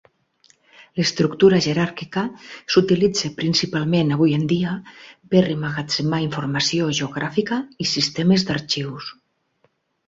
[0.99, 2.23] L'estructura jeràrquica
[2.75, 4.73] s'utilitza principalment avui en dia
[5.35, 9.15] per emmagatzemar informació geogràfica i sistemes d'arxius.